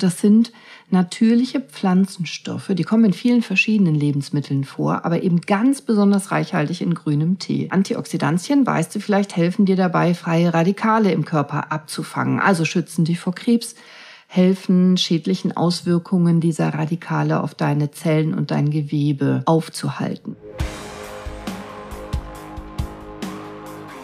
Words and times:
Das 0.00 0.18
sind 0.18 0.50
natürliche 0.88 1.60
Pflanzenstoffe, 1.60 2.70
die 2.70 2.84
kommen 2.84 3.04
in 3.04 3.12
vielen 3.12 3.42
verschiedenen 3.42 3.94
Lebensmitteln 3.94 4.64
vor, 4.64 5.04
aber 5.04 5.22
eben 5.22 5.42
ganz 5.42 5.82
besonders 5.82 6.30
reichhaltig 6.30 6.80
in 6.80 6.94
grünem 6.94 7.38
Tee. 7.38 7.68
Antioxidantien, 7.70 8.66
weißt 8.66 8.94
du 8.94 9.00
vielleicht, 9.00 9.36
helfen 9.36 9.66
dir 9.66 9.76
dabei, 9.76 10.14
freie 10.14 10.54
Radikale 10.54 11.12
im 11.12 11.26
Körper 11.26 11.70
abzufangen, 11.70 12.40
also 12.40 12.64
schützen 12.64 13.04
dich 13.04 13.20
vor 13.20 13.34
Krebs, 13.34 13.74
helfen, 14.26 14.96
schädlichen 14.96 15.54
Auswirkungen 15.54 16.40
dieser 16.40 16.72
Radikale 16.72 17.42
auf 17.42 17.54
deine 17.54 17.90
Zellen 17.90 18.32
und 18.32 18.50
dein 18.50 18.70
Gewebe 18.70 19.42
aufzuhalten. 19.44 20.34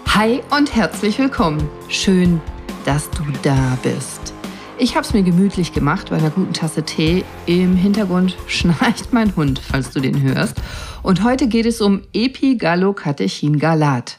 Hi 0.09 0.43
und 0.51 0.75
herzlich 0.75 1.19
willkommen. 1.19 1.67
Schön, 1.89 2.43
dass 2.85 3.09
du 3.11 3.23
da 3.43 3.79
bist. 3.83 4.36
Ich 4.79 4.95
habe 4.95 5.07
es 5.07 5.15
mir 5.15 5.23
gemütlich 5.23 5.73
gemacht 5.73 6.11
bei 6.11 6.17
einer 6.17 6.29
guten 6.29 6.53
Tasse 6.53 6.83
Tee. 6.83 7.25
Im 7.47 7.77
Hintergrund 7.77 8.37
schnarcht 8.47 9.11
mein 9.11 9.35
Hund, 9.35 9.59
falls 9.59 9.91
du 9.91 10.01
den 10.01 10.21
hörst. 10.21 10.61
Und 11.03 11.25
heute 11.25 11.49
geht 11.49 11.65
es 11.65 11.81
um 11.81 12.03
Epigallocatechin-Galat. 12.13 14.19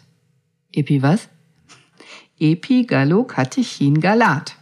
Epi 0.73 1.03
was? 1.03 1.29
Epigallocatechin-Galat. 2.39 4.55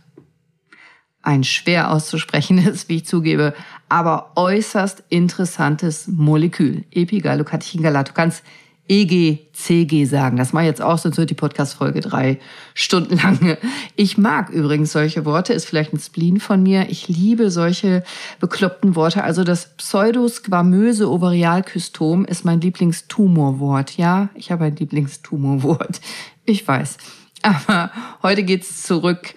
Ein 1.22 1.46
schwer 1.46 1.92
auszuprechendes, 1.92 2.90
wie 2.90 2.98
ich 2.98 3.06
zugebe, 3.06 3.54
aber 3.88 4.34
äußerst 4.36 5.06
interessantes 5.08 6.10
Molekül. 6.10 6.84
Epigallocatechin-Galat. 6.92 8.10
Du 8.10 8.14
kannst 8.14 8.44
EGCG 8.88 10.06
sagen. 10.06 10.38
Das 10.38 10.54
mache 10.54 10.66
jetzt 10.66 10.82
auch, 10.82 10.98
sonst 10.98 11.18
wird 11.18 11.30
die 11.30 11.36
Podcast-Folge 11.36 12.02
drei 12.02 12.40
Stunden 12.74 13.18
lang. 13.18 13.58
Ich 13.96 14.18
mag 14.18 14.50
übrigens 14.50 14.92
solche 14.92 15.26
Worte, 15.26 15.54
ist 15.54 15.66
vielleicht 15.66 15.94
ein 15.94 16.00
Spleen 16.00 16.40
von 16.40 16.62
mir. 16.62 16.90
Ich 16.90 17.08
liebe 17.08 17.50
solche 17.50 18.04
bekloppten 18.40 18.96
Worte. 18.96 19.24
Also 19.24 19.44
das 19.44 19.76
pseudosquamöse 19.78 21.10
Ovarialkystom 21.10 22.26
ist 22.26 22.46
mein 22.46 22.62
Lieblingstumorwort. 22.62 23.98
Ja, 23.98 24.30
ich 24.36 24.52
habe 24.52 24.66
ein 24.66 24.76
Lieblingstumorwort. 24.76 26.02
Ich 26.46 26.68
weiß. 26.68 26.98
Aber 27.42 27.92
heute 28.22 28.44
geht's 28.44 28.84
zurück 28.84 29.34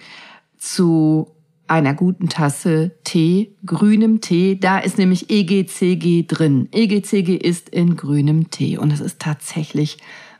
zu 0.57 1.27
einer 1.69 1.93
guten 1.93 2.29
Tasse 2.29 2.91
Tee, 3.03 3.55
grünem 3.65 4.21
Tee. 4.21 4.59
Da 4.59 4.79
ist 4.79 4.97
nämlich 4.97 5.29
EGCG 5.29 6.25
drin. 6.27 6.67
EGCG 6.71 7.35
ist 7.35 7.69
in 7.69 7.95
grünem 7.95 8.49
Tee 8.49 8.77
und 8.77 8.91
es 8.91 8.99
ist 8.99 9.19
tatsächlich 9.19 9.97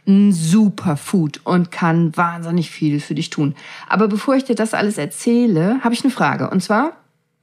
ein 0.08 0.32
Superfood 0.32 1.42
und 1.44 1.72
kann 1.72 2.16
wahnsinnig 2.18 2.72
viel 2.72 3.00
für 3.00 3.16
dich 3.16 3.30
tun. 3.30 3.56
Aber 3.88 4.08
bevor 4.08 4.36
ich 4.36 4.44
dir 4.44 4.56
das 4.56 4.74
alles 4.74 4.98
erzähle, 4.98 5.80
habe 5.84 5.94
ich 5.94 6.04
eine 6.04 6.12
Frage. 6.12 6.50
Und 6.50 6.64
zwar, 6.64 6.94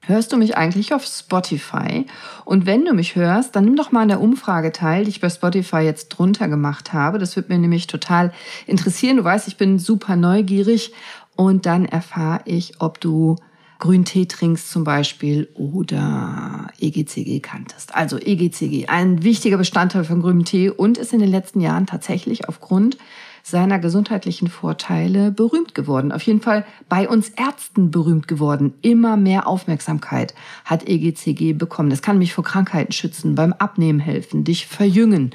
hörst 0.01 0.33
du 0.33 0.37
mich 0.37 0.57
eigentlich 0.57 0.93
auf 0.93 1.05
Spotify? 1.05 2.07
Und 2.45 2.67
wenn 2.67 2.85
du 2.85 2.93
mich 2.93 3.15
hörst, 3.15 3.55
dann 3.55 3.65
nimm 3.65 3.77
doch 3.77 3.93
mal 3.93 4.03
an 4.03 4.09
der 4.09 4.21
Umfrage 4.21 4.73
teil, 4.73 5.05
die 5.05 5.11
ich 5.11 5.21
bei 5.21 5.31
Spotify 5.31 5.79
jetzt 5.79 6.09
drunter 6.09 6.49
gemacht 6.49 6.93
habe. 6.93 7.19
Das 7.19 7.37
wird 7.37 7.49
mir 7.49 7.59
nämlich 7.59 7.87
total 7.87 8.33
interessieren. 8.67 9.17
Du 9.17 9.25
weißt, 9.25 9.47
ich 9.47 9.57
bin 9.57 9.79
super 9.79 10.17
neugierig 10.17 10.93
und 11.37 11.67
dann 11.67 11.85
erfahre 11.85 12.41
ich, 12.47 12.81
ob 12.81 13.01
du 13.01 13.37
Grüntee 13.79 14.27
trinkst 14.27 14.71
zum 14.71 14.85
Beispiel 14.85 15.49
oder 15.55 16.69
EGCG 16.81 17.41
kanntest. 17.41 17.95
Also 17.95 18.19
EGCG, 18.19 18.87
ein 18.89 19.23
wichtiger 19.23 19.59
Bestandteil 19.59 20.05
von 20.05 20.23
grünem 20.23 20.45
Tee 20.45 20.71
und 20.71 20.99
ist 20.99 21.13
in 21.13 21.21
den 21.21 21.31
letzten 21.31 21.61
Jahren 21.61 21.87
tatsächlich 21.87 22.49
aufgrund 22.49 22.97
seiner 23.43 23.79
gesundheitlichen 23.79 24.49
Vorteile 24.49 25.31
berühmt 25.31 25.73
geworden. 25.75 26.11
Auf 26.11 26.23
jeden 26.23 26.41
Fall 26.41 26.65
bei 26.89 27.09
uns 27.09 27.29
Ärzten 27.29 27.93
berühmt 27.93 28.27
geworden. 28.27 28.75
Immer 28.83 29.17
mehr 29.17 29.47
Aufmerksamkeit 29.47 30.35
hat 30.65 30.89
EGCG 30.89 31.53
bekommen. 31.53 31.91
Das 31.91 32.03
kann 32.03 32.19
mich 32.19 32.33
vor 32.33 32.43
Krankheiten 32.43 32.91
schützen, 32.91 33.37
beim 33.37 33.53
Abnehmen 33.53 34.01
helfen, 34.01 34.43
dich 34.43 34.67
verjüngen 34.67 35.31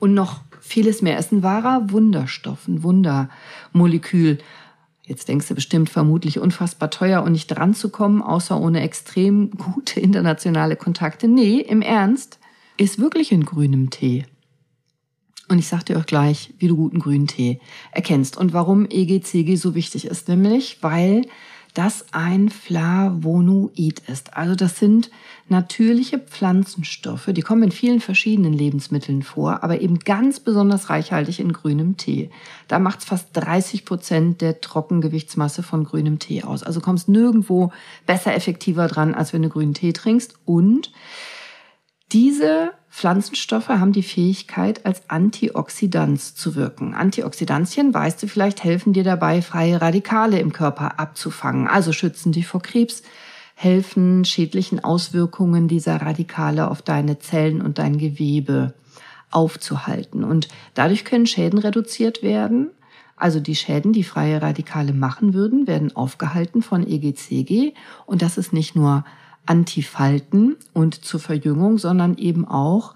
und 0.00 0.12
noch 0.12 0.40
vieles 0.60 1.02
mehr. 1.02 1.18
Es 1.18 1.26
ist 1.26 1.32
ein 1.32 1.42
wahrer 1.44 1.90
Wunderstoff, 1.90 2.66
ein 2.66 2.82
Wundermolekül. 2.82 4.38
Jetzt 5.04 5.28
denkst 5.28 5.48
du 5.48 5.54
bestimmt 5.54 5.90
vermutlich 5.90 6.38
unfassbar 6.38 6.90
teuer 6.90 7.22
und 7.22 7.32
nicht 7.32 7.48
dran 7.48 7.74
zu 7.74 7.88
kommen, 7.88 8.22
außer 8.22 8.60
ohne 8.60 8.82
extrem 8.82 9.50
gute 9.50 9.98
internationale 9.98 10.76
Kontakte. 10.76 11.26
Nee, 11.26 11.58
im 11.58 11.82
Ernst, 11.82 12.38
ist 12.76 12.98
wirklich 12.98 13.32
in 13.32 13.44
grünem 13.44 13.90
Tee. 13.90 14.24
Und 15.48 15.58
ich 15.58 15.68
sag 15.68 15.84
dir 15.84 15.98
auch 15.98 16.06
gleich, 16.06 16.54
wie 16.58 16.68
du 16.68 16.76
guten 16.76 16.98
grünen 16.98 17.26
Tee 17.26 17.60
erkennst 17.90 18.36
und 18.36 18.52
warum 18.52 18.86
EGCG 18.88 19.56
so 19.56 19.74
wichtig 19.74 20.06
ist. 20.06 20.28
Nämlich, 20.28 20.78
weil 20.82 21.26
das 21.74 22.06
ein 22.12 22.50
Flavonoid 22.50 24.00
ist. 24.06 24.36
Also 24.36 24.54
das 24.54 24.78
sind 24.78 25.10
natürliche 25.48 26.18
Pflanzenstoffe, 26.18 27.30
die 27.32 27.40
kommen 27.40 27.64
in 27.64 27.72
vielen 27.72 28.00
verschiedenen 28.00 28.52
Lebensmitteln 28.52 29.22
vor, 29.22 29.62
aber 29.62 29.80
eben 29.80 29.98
ganz 29.98 30.40
besonders 30.40 30.90
reichhaltig 30.90 31.40
in 31.40 31.52
grünem 31.52 31.96
Tee. 31.96 32.30
Da 32.68 32.78
macht 32.78 33.00
es 33.00 33.04
fast 33.06 33.28
30 33.32 33.84
Prozent 33.86 34.40
der 34.42 34.60
Trockengewichtsmasse 34.60 35.62
von 35.62 35.84
grünem 35.84 36.18
Tee 36.18 36.42
aus. 36.42 36.62
Also 36.62 36.80
kommst 36.80 37.08
nirgendwo 37.08 37.72
besser 38.06 38.34
effektiver 38.34 38.86
dran, 38.86 39.14
als 39.14 39.32
wenn 39.32 39.42
du 39.42 39.48
grünen 39.48 39.74
Tee 39.74 39.92
trinkst. 39.92 40.34
Und 40.44 40.92
diese 42.12 42.72
Pflanzenstoffe 42.92 43.70
haben 43.70 43.92
die 43.92 44.02
Fähigkeit, 44.02 44.84
als 44.84 45.08
Antioxidanz 45.08 46.34
zu 46.34 46.54
wirken. 46.54 46.92
Antioxidantien, 46.92 47.94
weißt 47.94 48.22
du 48.22 48.28
vielleicht, 48.28 48.62
helfen 48.62 48.92
dir 48.92 49.02
dabei, 49.02 49.40
freie 49.40 49.80
Radikale 49.80 50.38
im 50.38 50.52
Körper 50.52 51.00
abzufangen, 51.00 51.66
also 51.66 51.92
schützen 51.92 52.32
dich 52.32 52.46
vor 52.46 52.60
Krebs, 52.60 53.02
helfen 53.54 54.26
schädlichen 54.26 54.84
Auswirkungen 54.84 55.68
dieser 55.68 56.02
Radikale 56.02 56.70
auf 56.70 56.82
deine 56.82 57.18
Zellen 57.18 57.62
und 57.62 57.78
dein 57.78 57.96
Gewebe 57.96 58.74
aufzuhalten. 59.30 60.22
Und 60.22 60.48
dadurch 60.74 61.06
können 61.06 61.26
Schäden 61.26 61.58
reduziert 61.58 62.22
werden. 62.22 62.70
Also 63.16 63.40
die 63.40 63.56
Schäden, 63.56 63.94
die 63.94 64.04
freie 64.04 64.42
Radikale 64.42 64.92
machen 64.92 65.32
würden, 65.32 65.66
werden 65.66 65.96
aufgehalten 65.96 66.60
von 66.60 66.86
EGCG. 66.86 67.72
Und 68.04 68.20
das 68.20 68.36
ist 68.36 68.52
nicht 68.52 68.76
nur 68.76 69.04
Antifalten 69.46 70.56
und 70.72 71.04
zur 71.04 71.20
Verjüngung, 71.20 71.78
sondern 71.78 72.16
eben 72.16 72.46
auch 72.46 72.94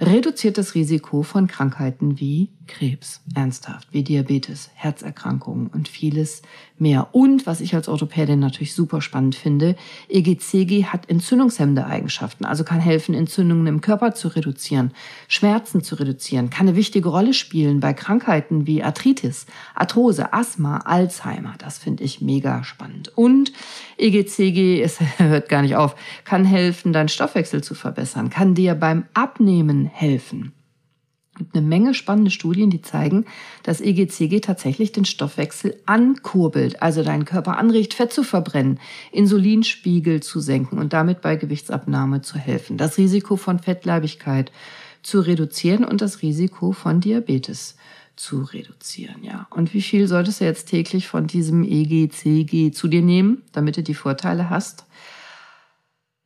reduziert 0.00 0.56
das 0.56 0.74
Risiko 0.74 1.22
von 1.22 1.46
Krankheiten 1.46 2.18
wie 2.18 2.50
Krebs, 2.70 3.20
ernsthaft, 3.34 3.88
wie 3.90 4.04
Diabetes, 4.04 4.70
Herzerkrankungen 4.74 5.66
und 5.66 5.88
vieles 5.88 6.42
mehr. 6.78 7.08
Und 7.12 7.44
was 7.46 7.60
ich 7.60 7.74
als 7.74 7.88
Orthopädin 7.88 8.38
natürlich 8.38 8.74
super 8.74 9.02
spannend 9.02 9.34
finde, 9.34 9.74
EGCG 10.08 10.84
hat 10.84 11.10
entzündungshemmende 11.10 11.84
Eigenschaften, 11.84 12.44
also 12.44 12.62
kann 12.62 12.80
helfen, 12.80 13.14
Entzündungen 13.14 13.66
im 13.66 13.80
Körper 13.80 14.14
zu 14.14 14.28
reduzieren, 14.28 14.92
Schmerzen 15.26 15.82
zu 15.82 15.96
reduzieren, 15.96 16.48
kann 16.48 16.68
eine 16.68 16.76
wichtige 16.76 17.08
Rolle 17.08 17.34
spielen 17.34 17.80
bei 17.80 17.92
Krankheiten 17.92 18.66
wie 18.68 18.84
Arthritis, 18.84 19.46
Arthrose, 19.74 20.32
Asthma, 20.32 20.78
Alzheimer. 20.78 21.54
Das 21.58 21.78
finde 21.78 22.04
ich 22.04 22.20
mega 22.20 22.62
spannend. 22.62 23.10
Und 23.16 23.52
EGCG, 23.98 24.80
es 24.80 25.00
hört 25.18 25.48
gar 25.48 25.62
nicht 25.62 25.74
auf, 25.74 25.96
kann 26.24 26.44
helfen, 26.44 26.92
deinen 26.92 27.08
Stoffwechsel 27.08 27.62
zu 27.62 27.74
verbessern, 27.74 28.30
kann 28.30 28.54
dir 28.54 28.74
beim 28.76 29.04
Abnehmen 29.12 29.89
helfen. 29.92 30.52
Es 31.38 31.54
eine 31.54 31.66
Menge 31.66 31.94
spannende 31.94 32.30
Studien, 32.30 32.70
die 32.70 32.82
zeigen, 32.82 33.24
dass 33.62 33.80
EGCG 33.80 34.40
tatsächlich 34.40 34.92
den 34.92 35.04
Stoffwechsel 35.04 35.80
ankurbelt, 35.86 36.82
also 36.82 37.02
deinen 37.02 37.24
Körper 37.24 37.56
anregt, 37.56 37.94
Fett 37.94 38.12
zu 38.12 38.24
verbrennen, 38.24 38.78
Insulinspiegel 39.12 40.22
zu 40.22 40.40
senken 40.40 40.78
und 40.78 40.92
damit 40.92 41.22
bei 41.22 41.36
Gewichtsabnahme 41.36 42.20
zu 42.20 42.36
helfen, 42.36 42.76
das 42.76 42.98
Risiko 42.98 43.36
von 43.36 43.58
Fettleibigkeit 43.58 44.52
zu 45.02 45.20
reduzieren 45.20 45.84
und 45.84 46.02
das 46.02 46.20
Risiko 46.20 46.72
von 46.72 47.00
Diabetes 47.00 47.76
zu 48.16 48.42
reduzieren, 48.42 49.22
ja. 49.22 49.46
Und 49.50 49.72
wie 49.72 49.80
viel 49.80 50.06
solltest 50.06 50.40
du 50.40 50.44
jetzt 50.44 50.68
täglich 50.68 51.08
von 51.08 51.26
diesem 51.26 51.64
EGCG 51.64 52.70
zu 52.70 52.86
dir 52.86 53.00
nehmen, 53.00 53.42
damit 53.52 53.78
du 53.78 53.82
die 53.82 53.94
Vorteile 53.94 54.50
hast? 54.50 54.84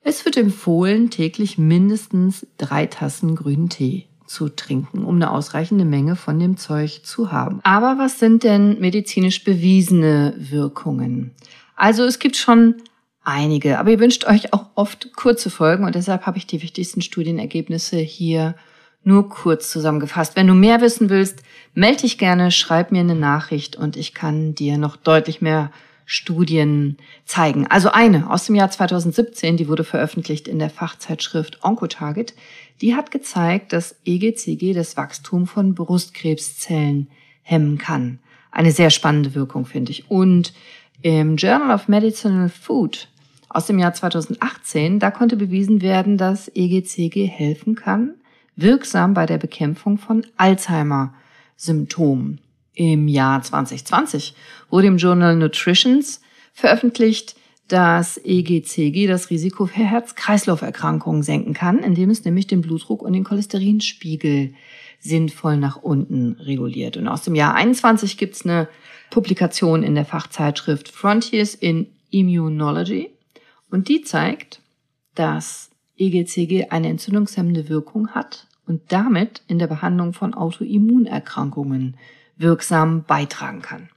Es 0.07 0.27
wird 0.27 0.37
empfohlen, 0.37 1.09
täglich 1.09 1.57
mindestens 1.57 2.47
drei 2.59 2.85
Tassen 2.85 3.35
grünen 3.35 3.71
Tee 3.71 4.05
zu 4.27 4.51
trinken, 4.51 5.03
um 5.03 5.17
eine 5.17 5.31
ausreichende 5.31 5.87
Menge 5.87 6.15
von 6.15 6.39
dem 6.39 6.59
Zeug 6.59 7.01
zu 7.05 7.33
haben. 7.33 7.61
Aber 7.63 7.97
was 7.99 8.19
sind 8.19 8.45
denn 8.45 8.79
medizinisch 8.81 9.45
bewiesene 9.45 10.35
Wirkungen? 10.37 11.31
Also 11.75 12.05
es 12.05 12.19
gibt 12.19 12.37
schon 12.37 12.77
einige, 13.23 13.79
aber 13.79 13.93
ihr 13.93 13.99
wünscht 13.99 14.27
euch 14.27 14.53
auch 14.53 14.67
oft 14.75 15.15
kurze 15.17 15.49
Folgen 15.49 15.85
und 15.85 15.95
deshalb 15.95 16.27
habe 16.27 16.37
ich 16.37 16.47
die 16.47 16.61
wichtigsten 16.63 17.01
Studienergebnisse 17.01 17.97
hier 17.97 18.57
nur 19.05 19.31
kurz 19.31 19.71
zusammengefasst. 19.71 20.37
Wenn 20.37 20.47
du 20.47 20.55
mehr 20.55 20.83
wissen 20.83 21.09
willst, 21.09 21.43
melde 21.73 22.03
dich 22.03 22.19
gerne, 22.19 22.51
schreib 22.51 22.93
mir 22.93 23.01
eine 23.01 23.15
Nachricht 23.15 23.77
und 23.77 23.97
ich 23.97 24.13
kann 24.13 24.55
dir 24.55 24.77
noch 24.77 24.97
deutlich 24.97 25.41
mehr 25.41 25.71
Studien 26.05 26.99
zeigen. 27.25 27.67
Also 27.67 27.91
eine 27.91 28.31
aus 28.31 28.47
dem 28.47 28.55
Jahr 28.55 28.71
2017, 28.71 29.57
die 29.57 29.69
wurde 29.69 29.85
veröffentlicht 29.85 30.49
in 30.49 30.59
der 30.59 30.71
Fachzeitschrift 30.71 31.65
Oncotarget, 31.65 32.35
die 32.81 32.95
hat 32.95 33.11
gezeigt, 33.11 33.73
dass 33.73 33.97
EGCG 34.05 34.75
das 34.75 34.97
Wachstum 34.97 35.47
von 35.47 35.75
Brustkrebszellen 35.75 37.09
hemmen 37.43 37.79
kann. 37.79 38.19
Eine 38.51 38.73
sehr 38.73 38.91
spannende 38.91 39.35
Wirkung, 39.35 39.67
finde 39.67 39.93
ich. 39.93 40.11
Und 40.11 40.53
im 41.03 41.37
Journal 41.37 41.75
of 41.75 41.89
Medicinal 41.89 42.49
Food 42.49 43.09
aus 43.55 43.67
dem 43.67 43.79
Jahr 43.79 43.95
2018. 43.95 44.99
Da 44.99 45.11
konnte 45.11 45.37
bewiesen 45.37 45.81
werden, 45.81 46.19
dass 46.19 46.51
EGCG 46.55 47.27
helfen 47.27 47.77
kann, 47.77 48.15
wirksam 48.57 49.15
bei 49.15 49.25
der 49.27 49.39
Bekämpfung 49.39 49.99
von 49.99 50.27
Alzheimer-Symptomen. 50.37 52.41
Im 52.75 53.09
Jahr 53.09 53.43
2020 53.43 54.35
wurde 54.69 54.89
im 54.89 54.97
Journal 54.97 55.37
Nutritions 55.37 56.21
veröffentlicht, 56.53 57.37
dass 57.69 58.21
EGCG 58.23 59.07
das 59.07 59.31
Risiko 59.31 59.67
für 59.67 59.85
Herz-Kreislauf-Erkrankungen 59.85 61.23
senken 61.23 61.55
kann, 61.55 61.79
indem 61.79 62.11
es 62.11 62.25
nämlich 62.25 62.47
den 62.47 62.61
Blutdruck 62.61 63.03
und 63.03 63.15
den 63.15 63.25
Cholesterinspiegel 63.25 64.55
sinnvoll 65.01 65.57
nach 65.57 65.77
unten 65.77 66.33
reguliert. 66.41 66.97
Und 66.97 67.09
aus 67.09 67.23
dem 67.23 67.35
Jahr 67.35 67.55
21 67.55 68.19
gibt 68.19 68.35
es 68.35 68.45
eine 68.45 68.69
Publikation 69.11 69.83
in 69.83 69.95
der 69.95 70.05
Fachzeitschrift 70.05 70.89
Frontiers 70.89 71.55
in 71.55 71.87
Immunology 72.11 73.11
und 73.71 73.89
die 73.89 74.03
zeigt, 74.03 74.61
dass 75.15 75.71
EGCG 75.97 76.71
eine 76.71 76.89
entzündungshemmende 76.89 77.69
Wirkung 77.69 78.11
hat 78.11 78.47
und 78.67 78.81
damit 78.89 79.43
in 79.47 79.59
der 79.59 79.67
Behandlung 79.67 80.13
von 80.13 80.35
Autoimmunerkrankungen 80.35 81.97
wirksam 82.37 83.05
beitragen 83.05 83.63
kann. 83.63 83.89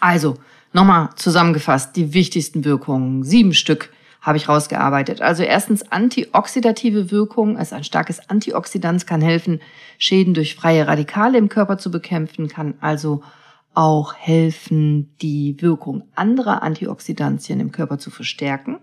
Also, 0.00 0.36
nochmal 0.72 1.10
zusammengefasst, 1.16 1.96
die 1.96 2.12
wichtigsten 2.12 2.64
Wirkungen, 2.64 3.22
sieben 3.22 3.54
Stück 3.54 3.90
habe 4.24 4.38
ich 4.38 4.48
rausgearbeitet. 4.48 5.20
Also 5.20 5.42
erstens 5.42 5.92
antioxidative 5.92 7.10
Wirkung, 7.10 7.58
also 7.58 7.76
ein 7.76 7.84
starkes 7.84 8.30
Antioxidant 8.30 9.06
kann 9.06 9.20
helfen, 9.20 9.60
Schäden 9.98 10.32
durch 10.32 10.54
freie 10.54 10.86
Radikale 10.86 11.36
im 11.36 11.50
Körper 11.50 11.76
zu 11.76 11.90
bekämpfen, 11.90 12.48
kann 12.48 12.74
also 12.80 13.22
auch 13.74 14.14
helfen, 14.14 15.14
die 15.20 15.56
Wirkung 15.60 16.04
anderer 16.14 16.62
Antioxidantien 16.62 17.60
im 17.60 17.70
Körper 17.70 17.98
zu 17.98 18.10
verstärken. 18.10 18.78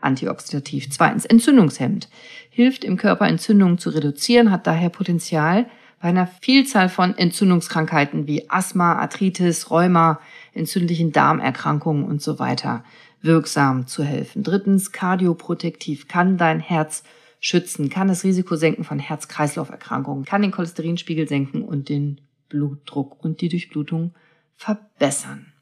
Antioxidativ. 0.00 0.90
Zweitens 0.90 1.26
entzündungshemmend. 1.26 2.08
Hilft 2.48 2.84
im 2.84 2.96
Körper 2.96 3.28
Entzündungen 3.28 3.78
zu 3.78 3.90
reduzieren, 3.90 4.50
hat 4.50 4.66
daher 4.66 4.88
Potenzial, 4.88 5.66
bei 6.00 6.08
einer 6.08 6.26
Vielzahl 6.26 6.88
von 6.88 7.16
Entzündungskrankheiten 7.16 8.26
wie 8.26 8.48
Asthma, 8.48 8.94
Arthritis, 8.94 9.70
Rheuma, 9.70 10.20
entzündlichen 10.54 11.12
Darmerkrankungen 11.12 12.04
und 12.04 12.22
so 12.22 12.38
weiter 12.38 12.84
wirksam 13.22 13.86
zu 13.86 14.02
helfen. 14.02 14.42
Drittens, 14.42 14.92
kardioprotektiv 14.92 16.08
kann 16.08 16.38
dein 16.38 16.58
Herz 16.58 17.04
schützen, 17.38 17.90
kann 17.90 18.08
das 18.08 18.24
Risiko 18.24 18.56
senken 18.56 18.82
von 18.82 18.98
Herz-Kreislauf-Erkrankungen, 18.98 20.24
kann 20.24 20.40
den 20.40 20.52
Cholesterinspiegel 20.52 21.28
senken 21.28 21.62
und 21.62 21.90
den 21.90 22.22
Blutdruck 22.48 23.22
und 23.22 23.42
die 23.42 23.50
Durchblutung 23.50 24.14
verbessern. 24.56 25.52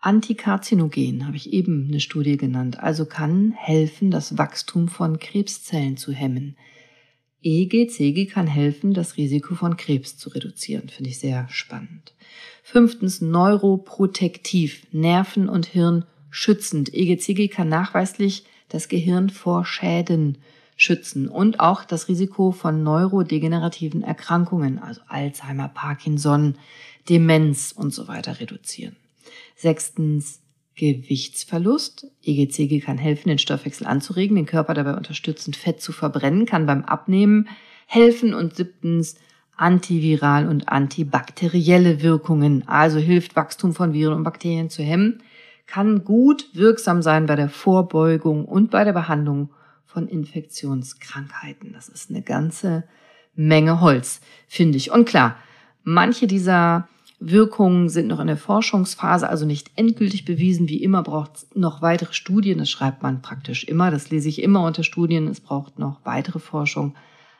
Antikarzinogen 0.00 1.26
habe 1.26 1.36
ich 1.38 1.54
eben 1.54 1.86
eine 1.88 2.00
Studie 2.00 2.36
genannt, 2.36 2.78
also 2.78 3.06
kann 3.06 3.52
helfen, 3.52 4.10
das 4.10 4.36
Wachstum 4.36 4.88
von 4.88 5.18
Krebszellen 5.18 5.96
zu 5.96 6.12
hemmen. 6.12 6.58
EGCG 7.44 8.26
kann 8.26 8.46
helfen, 8.46 8.94
das 8.94 9.16
Risiko 9.16 9.54
von 9.54 9.76
Krebs 9.76 10.16
zu 10.16 10.30
reduzieren. 10.30 10.88
Finde 10.88 11.10
ich 11.10 11.18
sehr 11.18 11.46
spannend. 11.50 12.14
Fünftens, 12.62 13.20
neuroprotektiv, 13.20 14.86
Nerven 14.90 15.48
und 15.48 15.66
Hirn 15.66 16.06
schützend. 16.30 16.92
EGCG 16.92 17.48
kann 17.48 17.68
nachweislich 17.68 18.44
das 18.68 18.88
Gehirn 18.88 19.28
vor 19.30 19.66
Schäden 19.66 20.38
schützen 20.76 21.28
und 21.28 21.60
auch 21.60 21.84
das 21.84 22.08
Risiko 22.08 22.50
von 22.50 22.82
neurodegenerativen 22.82 24.02
Erkrankungen, 24.02 24.78
also 24.78 25.02
Alzheimer, 25.06 25.68
Parkinson, 25.68 26.56
Demenz 27.08 27.72
und 27.72 27.92
so 27.92 28.08
weiter 28.08 28.40
reduzieren. 28.40 28.96
Sechstens, 29.54 30.40
Gewichtsverlust. 30.76 32.06
EGCG 32.22 32.80
kann 32.80 32.98
helfen, 32.98 33.28
den 33.28 33.38
Stoffwechsel 33.38 33.86
anzuregen, 33.86 34.36
den 34.36 34.46
Körper 34.46 34.74
dabei 34.74 34.96
unterstützen, 34.96 35.54
Fett 35.54 35.80
zu 35.80 35.92
verbrennen, 35.92 36.46
kann 36.46 36.66
beim 36.66 36.84
Abnehmen 36.84 37.48
helfen. 37.86 38.34
Und 38.34 38.56
siebtens, 38.56 39.16
antiviral 39.56 40.48
und 40.48 40.68
antibakterielle 40.68 42.02
Wirkungen, 42.02 42.66
also 42.66 42.98
hilft 42.98 43.36
Wachstum 43.36 43.72
von 43.72 43.92
Viren 43.92 44.14
und 44.14 44.24
Bakterien 44.24 44.68
zu 44.68 44.82
hemmen, 44.82 45.22
kann 45.66 46.04
gut 46.04 46.48
wirksam 46.52 47.02
sein 47.02 47.26
bei 47.26 47.36
der 47.36 47.48
Vorbeugung 47.48 48.44
und 48.44 48.70
bei 48.70 48.84
der 48.84 48.92
Behandlung 48.92 49.50
von 49.84 50.08
Infektionskrankheiten. 50.08 51.72
Das 51.72 51.88
ist 51.88 52.10
eine 52.10 52.22
ganze 52.22 52.84
Menge 53.34 53.80
Holz, 53.80 54.20
finde 54.48 54.76
ich. 54.76 54.90
Und 54.90 55.06
klar, 55.06 55.36
manche 55.84 56.26
dieser 56.26 56.88
Wirkungen 57.26 57.88
sind 57.88 58.08
noch 58.08 58.20
in 58.20 58.26
der 58.26 58.36
Forschungsphase, 58.36 59.26
also 59.26 59.46
nicht 59.46 59.70
endgültig 59.76 60.26
bewiesen. 60.26 60.68
Wie 60.68 60.82
immer 60.82 61.02
braucht 61.02 61.36
es 61.36 61.46
noch 61.54 61.80
weitere 61.80 62.12
Studien. 62.12 62.58
Das 62.58 62.68
schreibt 62.68 63.02
man 63.02 63.22
praktisch 63.22 63.64
immer. 63.64 63.90
Das 63.90 64.10
lese 64.10 64.28
ich 64.28 64.42
immer 64.42 64.62
unter 64.62 64.82
Studien. 64.82 65.26
Es 65.26 65.40
braucht 65.40 65.78
noch 65.78 66.04
weitere 66.04 66.38
Forschung. 66.38 66.94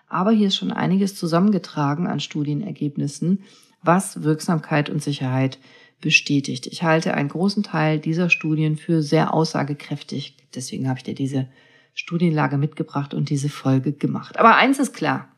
Aber 0.09 0.31
hier 0.31 0.49
ist 0.49 0.57
schon 0.57 0.73
einiges 0.73 1.15
zusammengetragen 1.17 2.07
an 2.07 2.19
Studienergebnissen, 2.19 3.43
was 3.83 4.23
Wirksamkeit 4.23 4.89
und 4.89 5.03
Sicherheit 5.03 5.59
bestätigt. 6.01 6.67
Ich 6.67 6.83
halte 6.83 7.13
einen 7.13 7.29
großen 7.29 7.63
Teil 7.63 7.99
dieser 7.99 8.31
Studien 8.31 8.77
für 8.77 9.03
sehr 9.03 9.35
aussagekräftig. 9.35 10.39
Deswegen 10.55 10.89
habe 10.89 10.99
ich 10.99 11.05
dir 11.05 11.15
diese 11.15 11.49
Studienlage 11.93 12.57
mitgebracht 12.57 13.13
und 13.13 13.29
diese 13.29 13.51
Folge 13.51 13.93
gemacht. 13.93 14.39
Aber 14.39 14.57
eins 14.57 14.79
ist 14.79 14.95
klar. 14.95 15.29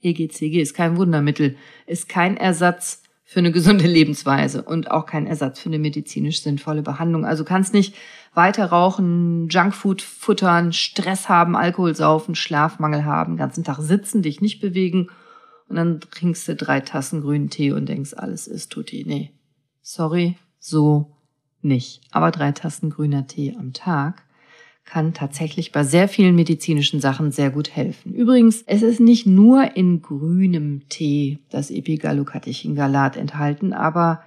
EGCG 0.00 0.60
ist 0.60 0.74
kein 0.74 0.96
Wundermittel, 0.96 1.56
ist 1.86 2.08
kein 2.08 2.36
Ersatz 2.36 3.01
für 3.24 3.38
eine 3.38 3.52
gesunde 3.52 3.86
Lebensweise 3.86 4.62
und 4.62 4.90
auch 4.90 5.06
kein 5.06 5.26
Ersatz 5.26 5.60
für 5.60 5.68
eine 5.68 5.78
medizinisch 5.78 6.42
sinnvolle 6.42 6.82
Behandlung. 6.82 7.24
Also 7.24 7.44
kannst 7.44 7.72
nicht 7.72 7.94
weiter 8.34 8.66
rauchen, 8.66 9.48
Junkfood 9.48 10.02
futtern, 10.02 10.72
Stress 10.72 11.28
haben, 11.28 11.56
Alkohol 11.56 11.94
saufen, 11.94 12.34
Schlafmangel 12.34 13.04
haben, 13.04 13.36
ganzen 13.36 13.64
Tag 13.64 13.78
sitzen, 13.80 14.22
dich 14.22 14.40
nicht 14.40 14.60
bewegen 14.60 15.08
und 15.68 15.76
dann 15.76 16.00
trinkst 16.00 16.48
du 16.48 16.54
drei 16.54 16.80
Tassen 16.80 17.22
grünen 17.22 17.48
Tee 17.48 17.72
und 17.72 17.88
denkst, 17.88 18.12
alles 18.14 18.46
ist 18.46 18.70
tutti. 18.70 19.04
Nee, 19.06 19.32
sorry, 19.80 20.36
so 20.58 21.16
nicht. 21.62 22.02
Aber 22.10 22.30
drei 22.30 22.52
Tassen 22.52 22.90
grüner 22.90 23.26
Tee 23.26 23.56
am 23.58 23.72
Tag 23.72 24.22
kann 24.84 25.14
tatsächlich 25.14 25.72
bei 25.72 25.84
sehr 25.84 26.08
vielen 26.08 26.34
medizinischen 26.34 27.00
Sachen 27.00 27.30
sehr 27.30 27.50
gut 27.50 27.70
helfen. 27.70 28.12
Übrigens, 28.14 28.62
es 28.66 28.82
ist 28.82 29.00
nicht 29.00 29.26
nur 29.26 29.76
in 29.76 30.02
grünem 30.02 30.88
Tee 30.88 31.38
das 31.50 31.70
Epigallocatechingalat 31.70 33.16
enthalten, 33.16 33.72
aber 33.72 34.22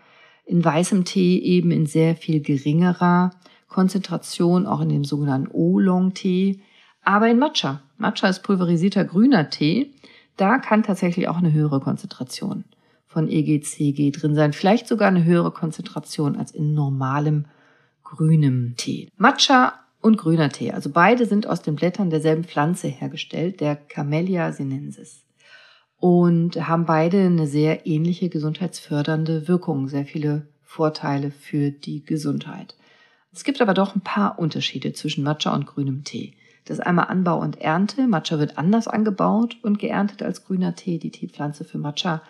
in 0.46 0.64
weißem 0.64 1.06
Tee 1.06 1.40
eben 1.40 1.72
in 1.72 1.86
sehr 1.86 2.16
viel 2.16 2.42
geringerer 2.42 3.32
Konzentration, 3.68 4.66
auch 4.66 4.82
in 4.82 4.90
dem 4.90 5.04
sogenannten 5.04 5.52
Oolong-Tee, 5.52 6.62
aber 7.04 7.30
in 7.30 7.40
Matcha. 7.40 7.82
Matcha 7.98 8.28
ist 8.28 8.44
pulverisierter 8.44 9.06
grüner 9.06 9.50
Tee. 9.50 9.94
Da 10.38 10.58
kann 10.58 10.84
tatsächlich 10.84 11.28
auch 11.28 11.38
eine 11.38 11.54
höhere 11.54 11.80
Konzentration 11.80 12.66
von 13.06 13.30
EGCG 13.30 14.12
drin 14.12 14.36
sein. 14.36 14.54
Vielleicht 14.54 14.88
sogar 14.88 15.08
eine 15.08 15.24
höhere 15.24 15.52
Konzentration 15.52 16.36
als 16.36 16.52
in 16.52 16.74
normalem 16.74 17.46
grünem 18.04 18.76
Tee. 18.76 19.10
Matcha 19.18 19.85
und 20.06 20.18
grüner 20.18 20.50
Tee. 20.50 20.72
Also 20.72 20.92
beide 20.92 21.26
sind 21.26 21.48
aus 21.48 21.64
den 21.64 21.76
Blättern 21.76 22.12
derselben 22.12 22.44
Pflanze 22.44 22.88
hergestellt, 22.88 23.60
der 23.60 23.76
Camellia 23.76 24.52
sinensis. 24.52 25.26
Und 25.98 26.68
haben 26.68 26.86
beide 26.86 27.22
eine 27.22 27.48
sehr 27.48 27.88
ähnliche 27.88 28.30
gesundheitsfördernde 28.30 29.48
Wirkung, 29.48 29.88
sehr 29.88 30.06
viele 30.06 30.48
Vorteile 30.62 31.32
für 31.32 31.72
die 31.72 32.06
Gesundheit. 32.06 32.76
Es 33.34 33.44
gibt 33.44 33.62
aber 33.62 33.74
doch 33.74 33.96
ein 33.96 34.02
paar 34.02 34.38
Unterschiede 34.38 34.94
zwischen 34.94 35.24
Matcha 35.24 35.56
und 35.56 35.66
grünem 35.66 36.04
Tee. 36.04 36.36
Das 36.66 36.78
ist 36.78 36.86
einmal 36.86 37.08
Anbau 37.08 37.40
und 37.40 37.60
Ernte. 37.60 38.08
Matcha 38.08 38.38
wird 38.38 38.60
anders 38.60 38.88
angebaut 38.88 39.58
und 39.64 39.80
geerntet 39.80 40.22
als 40.22 40.46
grüner 40.46 40.76
Tee, 40.76 41.00
die 41.00 41.12
Teepflanze 41.12 41.66
für 41.66 41.80
Matcha. 41.80 42.22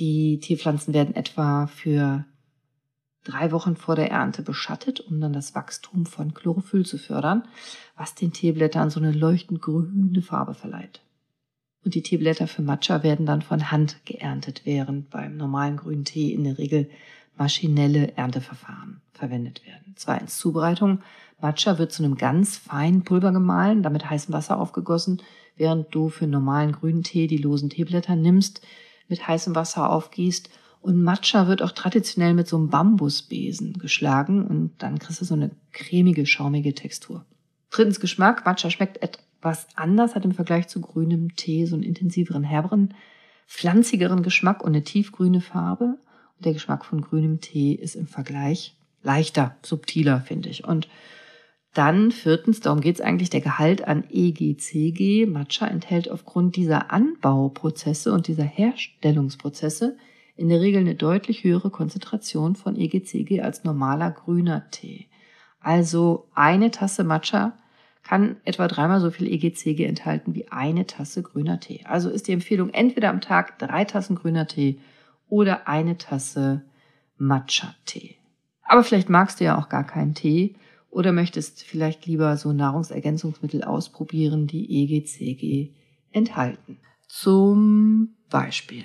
Die 0.00 0.40
Teepflanzen 0.40 0.92
werden 0.92 1.14
etwa 1.14 1.68
für 1.68 2.24
drei 3.24 3.50
Wochen 3.52 3.76
vor 3.76 3.96
der 3.96 4.10
Ernte 4.10 4.42
beschattet, 4.42 5.00
um 5.00 5.20
dann 5.20 5.32
das 5.32 5.54
Wachstum 5.54 6.06
von 6.06 6.34
Chlorophyll 6.34 6.86
zu 6.86 6.98
fördern, 6.98 7.44
was 7.96 8.14
den 8.14 8.32
Teeblättern 8.32 8.90
so 8.90 9.00
eine 9.00 9.12
leuchtend 9.12 9.60
grüne 9.62 10.22
Farbe 10.22 10.54
verleiht. 10.54 11.00
Und 11.84 11.94
die 11.94 12.02
Teeblätter 12.02 12.46
für 12.46 12.62
Matcha 12.62 13.02
werden 13.02 13.26
dann 13.26 13.42
von 13.42 13.70
Hand 13.70 14.04
geerntet, 14.04 14.62
während 14.64 15.10
beim 15.10 15.36
normalen 15.36 15.76
grünen 15.76 16.04
Tee 16.04 16.32
in 16.32 16.44
der 16.44 16.58
Regel 16.58 16.88
maschinelle 17.36 18.16
Ernteverfahren 18.16 19.00
verwendet 19.12 19.66
werden. 19.66 19.94
Zweitens 19.96 20.38
Zubereitung. 20.38 21.00
Matcha 21.40 21.78
wird 21.78 21.92
zu 21.92 22.02
einem 22.02 22.16
ganz 22.16 22.56
feinen 22.56 23.04
Pulver 23.04 23.32
gemahlen, 23.32 23.82
damit 23.82 24.08
heißem 24.08 24.32
Wasser 24.32 24.58
aufgegossen, 24.58 25.20
während 25.56 25.94
du 25.94 26.08
für 26.08 26.26
normalen 26.26 26.72
grünen 26.72 27.02
Tee 27.02 27.26
die 27.26 27.36
losen 27.36 27.70
Teeblätter 27.70 28.16
nimmst, 28.16 28.62
mit 29.08 29.26
heißem 29.26 29.54
Wasser 29.54 29.90
aufgießt 29.90 30.48
und 30.84 31.02
Matcha 31.02 31.48
wird 31.48 31.62
auch 31.62 31.72
traditionell 31.72 32.34
mit 32.34 32.46
so 32.46 32.58
einem 32.58 32.68
Bambusbesen 32.68 33.78
geschlagen 33.78 34.46
und 34.46 34.72
dann 34.82 34.98
kriegst 34.98 35.18
du 35.18 35.24
so 35.24 35.32
eine 35.32 35.50
cremige, 35.72 36.26
schaumige 36.26 36.74
Textur. 36.74 37.24
Drittens 37.70 38.00
Geschmack. 38.00 38.44
Matcha 38.44 38.68
schmeckt 38.68 39.02
etwas 39.02 39.66
anders, 39.76 40.14
hat 40.14 40.26
im 40.26 40.32
Vergleich 40.32 40.68
zu 40.68 40.82
grünem 40.82 41.36
Tee 41.36 41.64
so 41.64 41.74
einen 41.74 41.84
intensiveren, 41.84 42.44
herberen, 42.44 42.92
pflanzigeren 43.46 44.22
Geschmack 44.22 44.62
und 44.62 44.74
eine 44.74 44.84
tiefgrüne 44.84 45.40
Farbe. 45.40 45.96
Und 46.36 46.44
der 46.44 46.52
Geschmack 46.52 46.84
von 46.84 47.00
grünem 47.00 47.40
Tee 47.40 47.72
ist 47.72 47.94
im 47.94 48.06
Vergleich 48.06 48.76
leichter, 49.02 49.56
subtiler, 49.62 50.20
finde 50.20 50.50
ich. 50.50 50.68
Und 50.68 50.88
dann 51.72 52.10
viertens, 52.10 52.60
darum 52.60 52.82
geht 52.82 52.96
es 52.96 53.00
eigentlich, 53.00 53.30
der 53.30 53.40
Gehalt 53.40 53.88
an 53.88 54.04
EGCG. 54.10 55.24
Matcha 55.24 55.66
enthält 55.66 56.10
aufgrund 56.10 56.56
dieser 56.56 56.92
Anbauprozesse 56.92 58.12
und 58.12 58.28
dieser 58.28 58.44
Herstellungsprozesse 58.44 59.96
in 60.36 60.48
der 60.48 60.60
Regel 60.60 60.80
eine 60.80 60.94
deutlich 60.94 61.44
höhere 61.44 61.70
Konzentration 61.70 62.56
von 62.56 62.76
EGCG 62.76 63.40
als 63.40 63.64
normaler 63.64 64.10
grüner 64.10 64.68
Tee. 64.70 65.08
Also 65.60 66.28
eine 66.34 66.70
Tasse 66.70 67.04
Matcha 67.04 67.56
kann 68.02 68.36
etwa 68.44 68.68
dreimal 68.68 69.00
so 69.00 69.10
viel 69.10 69.32
EGCG 69.32 69.84
enthalten 69.84 70.34
wie 70.34 70.48
eine 70.48 70.86
Tasse 70.86 71.22
grüner 71.22 71.60
Tee. 71.60 71.84
Also 71.84 72.10
ist 72.10 72.28
die 72.28 72.32
Empfehlung 72.32 72.70
entweder 72.70 73.10
am 73.10 73.20
Tag 73.20 73.58
drei 73.58 73.84
Tassen 73.84 74.16
grüner 74.16 74.46
Tee 74.46 74.78
oder 75.28 75.68
eine 75.68 75.96
Tasse 75.96 76.62
Matcha-Tee. 77.16 78.16
Aber 78.62 78.84
vielleicht 78.84 79.08
magst 79.08 79.40
du 79.40 79.44
ja 79.44 79.58
auch 79.58 79.68
gar 79.68 79.84
keinen 79.84 80.14
Tee 80.14 80.56
oder 80.90 81.12
möchtest 81.12 81.62
vielleicht 81.62 82.06
lieber 82.06 82.36
so 82.36 82.52
Nahrungsergänzungsmittel 82.52 83.64
ausprobieren, 83.64 84.46
die 84.46 84.82
EGCG 84.82 85.72
enthalten. 86.12 86.78
Zum 87.08 88.16
Beispiel. 88.30 88.84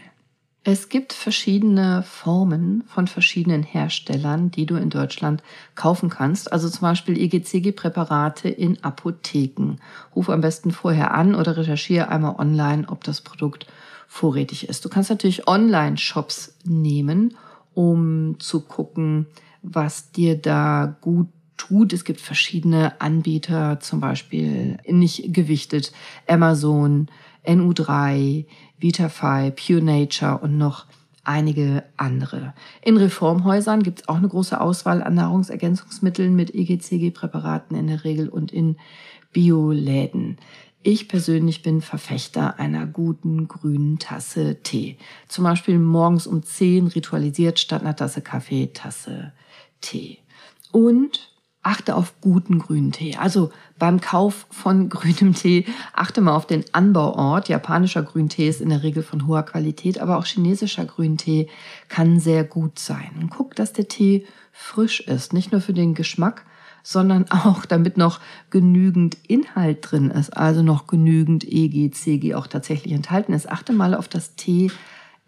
Es 0.65 0.89
gibt 0.89 1.13
verschiedene 1.13 2.03
Formen 2.03 2.83
von 2.85 3.07
verschiedenen 3.07 3.63
Herstellern, 3.63 4.51
die 4.51 4.65
du 4.65 4.75
in 4.75 4.89
Deutschland 4.89 5.41
kaufen 5.75 6.09
kannst. 6.09 6.51
Also 6.51 6.69
zum 6.69 6.81
Beispiel 6.81 7.17
EGCG-Präparate 7.17 8.49
in 8.49 8.83
Apotheken. 8.83 9.77
Ruf 10.15 10.29
am 10.29 10.41
besten 10.41 10.71
vorher 10.71 11.13
an 11.13 11.33
oder 11.33 11.55
recherchiere 11.55 12.09
einmal 12.09 12.35
online, 12.37 12.85
ob 12.89 13.05
das 13.05 13.21
Produkt 13.21 13.67
vorrätig 14.07 14.67
ist. 14.67 14.83
Du 14.83 14.89
kannst 14.89 15.09
natürlich 15.09 15.47
Online-Shops 15.47 16.57
nehmen, 16.65 17.37
um 17.73 18.37
zu 18.39 18.61
gucken, 18.61 19.27
was 19.61 20.11
dir 20.11 20.35
da 20.35 20.97
gut 20.99 21.27
tut. 21.55 21.93
Es 21.93 22.03
gibt 22.03 22.19
verschiedene 22.19 22.99
Anbieter, 22.99 23.79
zum 23.79 24.01
Beispiel 24.01 24.77
nicht 24.87 25.33
gewichtet, 25.33 25.93
Amazon, 26.27 27.07
NU3, 27.49 28.45
Vitafy, 28.77 29.51
Pure 29.51 29.81
Nature 29.81 30.37
und 30.37 30.57
noch 30.57 30.85
einige 31.23 31.83
andere. 31.97 32.53
In 32.81 32.97
Reformhäusern 32.97 33.83
gibt 33.83 34.01
es 34.01 34.07
auch 34.07 34.15
eine 34.15 34.29
große 34.29 34.59
Auswahl 34.59 35.03
an 35.03 35.15
Nahrungsergänzungsmitteln 35.15 36.35
mit 36.35 36.53
EGCG-Präparaten 36.53 37.75
in 37.75 37.87
der 37.87 38.03
Regel 38.03 38.29
und 38.29 38.51
in 38.51 38.77
Bioläden. 39.31 40.37
Ich 40.81 41.09
persönlich 41.09 41.61
bin 41.61 41.81
Verfechter 41.81 42.57
einer 42.57 42.87
guten 42.87 43.47
grünen 43.47 43.99
Tasse 43.99 44.61
Tee. 44.63 44.97
Zum 45.27 45.43
Beispiel 45.43 45.77
morgens 45.77 46.25
um 46.25 46.41
10 46.41 46.87
ritualisiert 46.87 47.59
statt 47.59 47.81
einer 47.81 47.95
Tasse 47.95 48.21
Kaffee, 48.21 48.67
Tasse 48.73 49.33
Tee. 49.81 50.19
Und 50.71 51.31
achte 51.61 51.95
auf 51.95 52.13
guten 52.21 52.59
grünen 52.59 52.91
Tee. 52.91 53.15
Also 53.17 53.51
beim 53.77 53.99
Kauf 53.99 54.45
von 54.49 54.89
grünem 54.89 55.33
Tee 55.33 55.65
achte 55.93 56.21
mal 56.21 56.35
auf 56.35 56.47
den 56.47 56.63
Anbauort. 56.71 57.49
Japanischer 57.49 58.03
Grüntee 58.03 58.47
ist 58.47 58.61
in 58.61 58.69
der 58.69 58.83
Regel 58.83 59.03
von 59.03 59.27
hoher 59.27 59.43
Qualität, 59.43 59.99
aber 59.99 60.17
auch 60.17 60.25
chinesischer 60.25 60.85
Grüntee 60.85 61.47
kann 61.87 62.19
sehr 62.19 62.43
gut 62.43 62.79
sein. 62.79 63.11
Und 63.19 63.29
guck, 63.29 63.55
dass 63.55 63.73
der 63.73 63.87
Tee 63.87 64.25
frisch 64.51 65.01
ist, 65.01 65.33
nicht 65.33 65.51
nur 65.51 65.61
für 65.61 65.73
den 65.73 65.93
Geschmack, 65.93 66.45
sondern 66.83 67.25
auch 67.29 67.65
damit 67.65 67.97
noch 67.97 68.19
genügend 68.49 69.17
Inhalt 69.27 69.91
drin 69.91 70.11
ist, 70.11 70.35
also 70.35 70.63
noch 70.63 70.87
genügend 70.87 71.43
EG, 71.45 71.91
CG 71.91 72.35
auch 72.35 72.47
tatsächlich 72.47 72.93
enthalten 72.93 73.33
ist. 73.33 73.49
Achte 73.49 73.73
mal 73.73 73.93
auf 73.93 74.07
das 74.07 74.35
T. 74.35 74.71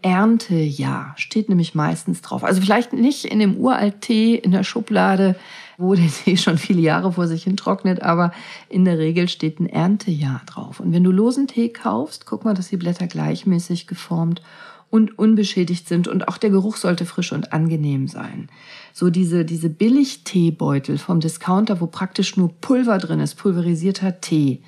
Erntejahr 0.02 1.14
steht 1.18 1.50
nämlich 1.50 1.76
meistens 1.76 2.22
drauf. 2.22 2.44
Also 2.44 2.62
vielleicht 2.62 2.94
nicht 2.94 3.26
in 3.26 3.40
dem 3.40 3.58
Uralt-Tee 3.58 4.36
in 4.36 4.52
der 4.52 4.64
Schublade, 4.64 5.36
wo 5.78 5.96
der 5.96 6.08
Tee 6.26 6.38
schon 6.38 6.58
viele 6.58 6.82
Jahre 6.82 7.14
vor 7.14 7.28
sich 7.28 7.44
hin 7.44 7.58
trocknet, 7.58 8.02
aber 8.02 8.32
in 8.70 8.86
der 8.86 8.98
Regel 8.98 9.28
steht 9.28 9.60
ein 9.60 9.68
Erntejahr 9.68 10.42
drauf. 10.46 10.80
Und 10.80 10.94
wenn 10.94 11.04
du 11.04 11.12
losen 11.12 11.48
Tee 11.48 11.70
kaufst, 11.70 12.26
guck 12.26 12.46
mal, 12.46 12.54
dass 12.54 12.70
die 12.70 12.78
Blätter 12.78 13.08
gleichmäßig 13.08 13.88
geformt 13.88 14.42
und 14.90 15.18
unbeschädigt 15.18 15.88
sind 15.88 16.08
und 16.08 16.28
auch 16.28 16.38
der 16.38 16.50
Geruch 16.50 16.76
sollte 16.76 17.06
frisch 17.06 17.32
und 17.32 17.54
angenehm 17.54 18.08
sein. 18.08 18.50
So 18.94 19.10
diese, 19.10 19.46
diese 19.46 19.70
Billig-Teebeutel 19.70 20.98
vom 20.98 21.22
Discounter, 21.22 21.80
wo 21.80 21.88
praktisch 21.88 22.36
nur 22.36 22.54
Pulver 22.60 22.98
drin 22.98 23.22
ist, 23.22 23.36
pulverisierter 23.36 24.20
Tee, 24.20 24.62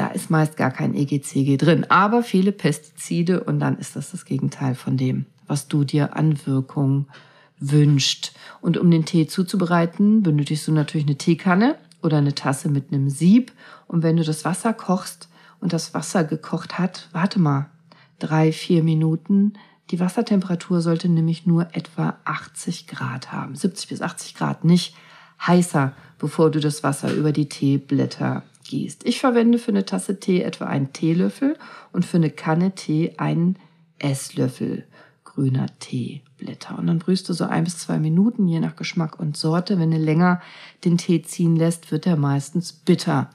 da 0.00 0.06
ist 0.06 0.30
meist 0.30 0.56
gar 0.56 0.70
kein 0.70 0.94
EGCG 0.94 1.58
drin, 1.58 1.84
aber 1.90 2.22
viele 2.22 2.52
Pestizide 2.52 3.44
und 3.44 3.60
dann 3.60 3.76
ist 3.76 3.96
das 3.96 4.12
das 4.12 4.24
Gegenteil 4.24 4.74
von 4.74 4.96
dem, 4.96 5.26
was 5.46 5.68
du 5.68 5.84
dir 5.84 6.16
an 6.16 6.46
Wirkung 6.46 7.06
wünscht. 7.58 8.32
Und 8.62 8.78
um 8.78 8.90
den 8.90 9.04
Tee 9.04 9.26
zuzubereiten, 9.26 10.22
benötigst 10.22 10.66
du 10.66 10.72
natürlich 10.72 11.06
eine 11.06 11.18
Teekanne 11.18 11.76
oder 12.00 12.16
eine 12.16 12.34
Tasse 12.34 12.70
mit 12.70 12.90
einem 12.90 13.10
Sieb. 13.10 13.52
Und 13.88 14.02
wenn 14.02 14.16
du 14.16 14.24
das 14.24 14.46
Wasser 14.46 14.72
kochst 14.72 15.28
und 15.60 15.74
das 15.74 15.92
Wasser 15.92 16.24
gekocht 16.24 16.78
hat, 16.78 17.10
warte 17.12 17.38
mal, 17.38 17.66
drei, 18.18 18.52
vier 18.52 18.82
Minuten. 18.82 19.52
Die 19.90 20.00
Wassertemperatur 20.00 20.80
sollte 20.80 21.10
nämlich 21.10 21.44
nur 21.44 21.74
etwa 21.74 22.16
80 22.24 22.86
Grad 22.86 23.32
haben. 23.32 23.54
70 23.54 23.90
bis 23.90 24.00
80 24.00 24.34
Grad, 24.34 24.64
nicht 24.64 24.94
heißer, 25.46 25.92
bevor 26.18 26.50
du 26.50 26.58
das 26.58 26.82
Wasser 26.82 27.12
über 27.12 27.32
die 27.32 27.50
Teeblätter 27.50 28.44
gießt. 28.70 29.04
Ich 29.04 29.20
verwende 29.20 29.58
für 29.58 29.72
eine 29.72 29.84
Tasse 29.84 30.20
Tee 30.20 30.42
etwa 30.42 30.66
einen 30.66 30.92
Teelöffel 30.92 31.58
und 31.92 32.06
für 32.06 32.16
eine 32.16 32.30
Kanne 32.30 32.74
Tee 32.74 33.14
einen 33.18 33.56
Esslöffel 33.98 34.84
grüner 35.24 35.66
Teeblätter. 35.80 36.78
Und 36.78 36.86
dann 36.86 37.00
brühst 37.00 37.28
du 37.28 37.32
so 37.32 37.44
ein 37.44 37.64
bis 37.64 37.78
zwei 37.78 37.98
Minuten, 37.98 38.48
je 38.48 38.60
nach 38.60 38.76
Geschmack 38.76 39.18
und 39.18 39.36
Sorte. 39.36 39.78
Wenn 39.78 39.90
du 39.90 39.98
länger 39.98 40.40
den 40.84 40.98
Tee 40.98 41.22
ziehen 41.22 41.56
lässt, 41.56 41.90
wird 41.90 42.06
er 42.06 42.16
meistens 42.16 42.72
bitter 42.72 43.30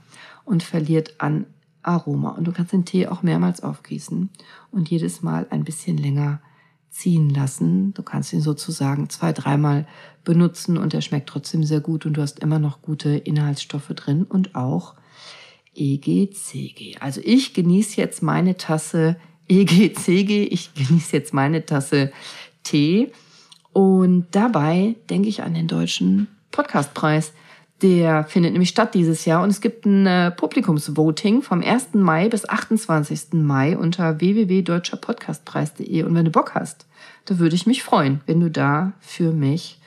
und 0.46 0.64
verliert 0.64 1.16
an 1.20 1.46
Aroma. 1.84 2.30
Und 2.30 2.46
du 2.46 2.52
kannst 2.52 2.74
den 2.74 2.86
Tee 2.86 3.08
auch 3.08 3.22
mehrmals 3.22 3.62
aufgießen 3.62 4.30
und 4.72 4.90
jedes 4.90 5.22
Mal 5.22 5.48
ein 5.50 5.64
bisschen 5.64 5.98
länger 5.98 6.42
ziehen 6.90 7.30
lassen. 7.30 7.94
Du 7.94 8.04
kannst 8.04 8.32
ihn 8.32 8.42
sozusagen 8.42 9.10
zwei, 9.10 9.34
dreimal 9.34 9.86
benutzen 10.24 10.78
und 10.78 10.94
er 10.94 11.02
schmeckt 11.02 11.28
trotzdem 11.28 11.66
sehr 11.66 11.82
gut 11.82 12.06
und 12.06 12.14
du 12.16 12.22
hast 12.22 12.40
immer 12.40 12.60
noch 12.60 12.82
gute 12.82 13.10
Inhaltsstoffe 13.10 13.90
drin 13.90 14.24
und 14.24 14.56
auch 14.56 14.96
EGCG. 15.76 16.98
Also 17.00 17.22
ich 17.24 17.54
genieße 17.54 18.00
jetzt 18.00 18.24
meine 18.24 18.58
Tasse 18.58 19.18
EGCG, 19.48 20.44
ich 20.44 20.74
genieße 20.76 21.16
jetzt 21.16 21.34
meine 21.34 21.66
Tasse 21.66 22.12
Tee 22.64 23.12
und 23.74 24.28
dabei 24.32 24.96
denke 25.10 25.30
ich 25.30 25.44
an 25.44 25.54
den 25.54 25.68
deutschen 25.68 26.28
Podcastpreis. 26.52 27.34
Der 27.82 28.24
findet 28.24 28.54
nämlich 28.54 28.70
statt 28.70 28.94
dieses 28.94 29.26
Jahr 29.26 29.44
und 29.44 29.50
es 29.50 29.60
gibt 29.60 29.86
ein 29.86 30.08
äh, 30.08 30.32
Publikumsvoting 30.32 31.42
vom 31.42 31.62
1. 31.62 31.94
Mai 31.94 32.30
bis 32.30 32.48
28. 32.48 33.34
Mai 33.34 33.78
unter 33.78 34.22
www.deutscherpodcastpreis.de 34.22 36.04
und 36.04 36.16
wenn 36.16 36.24
du 36.24 36.32
Bock 36.32 36.56
hast, 36.56 36.86
da 37.26 37.38
würde 37.38 37.56
ich 37.56 37.68
mich 37.68 37.84
freuen, 37.84 38.22
wenn 38.26 38.40
du 38.40 38.50
da 38.50 38.94
für 39.02 39.34
mich 39.34 39.80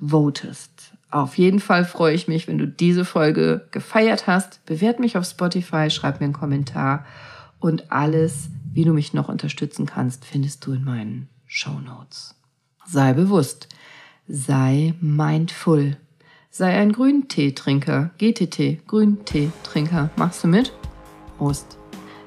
votest. 0.00 0.95
Auf 1.16 1.38
jeden 1.38 1.60
Fall 1.60 1.86
freue 1.86 2.14
ich 2.14 2.28
mich, 2.28 2.46
wenn 2.46 2.58
du 2.58 2.68
diese 2.68 3.06
Folge 3.06 3.66
gefeiert 3.70 4.26
hast. 4.26 4.64
Bewert 4.66 5.00
mich 5.00 5.16
auf 5.16 5.24
Spotify, 5.24 5.88
schreib 5.88 6.20
mir 6.20 6.24
einen 6.24 6.34
Kommentar 6.34 7.06
und 7.58 7.90
alles, 7.90 8.50
wie 8.74 8.84
du 8.84 8.92
mich 8.92 9.14
noch 9.14 9.30
unterstützen 9.30 9.86
kannst, 9.86 10.26
findest 10.26 10.66
du 10.66 10.72
in 10.74 10.84
meinen 10.84 11.28
Show 11.46 11.80
Notes. 11.80 12.34
Sei 12.86 13.14
bewusst, 13.14 13.68
sei 14.28 14.92
mindful 15.00 15.96
sei 16.50 16.78
ein 16.78 16.92
Grünteetrinker, 16.92 18.10
GTT, 18.18 18.86
Grünteetrinker. 18.86 20.10
Machst 20.16 20.44
du 20.44 20.48
mit? 20.48 20.72
Prost. 21.38 21.78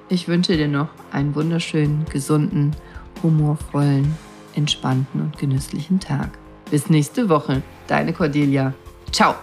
Ich 0.08 0.27
wünsche 0.27 0.58
dir 0.58 0.67
noch 0.67 0.89
einen 1.12 1.36
wunderschönen, 1.36 2.05
gesunden, 2.05 2.75
humorvollen, 3.22 4.15
entspannten 4.55 5.22
und 5.22 5.38
genüsslichen 5.38 6.00
Tag. 6.00 6.38
Bis 6.72 6.89
nächste 6.89 7.29
Woche. 7.29 7.62
Deine 7.89 8.13
Cordelia. 8.13 8.72
Ciao. 9.12 9.36